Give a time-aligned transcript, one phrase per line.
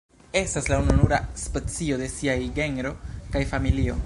[0.39, 2.97] Estas la ununura specio de siaj genro
[3.37, 3.99] kaj familio.